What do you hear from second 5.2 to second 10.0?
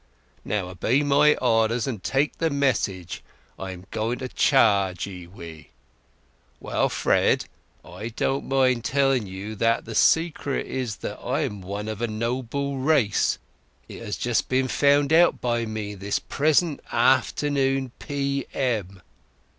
wi'... Well, Fred, I don't mind telling you that the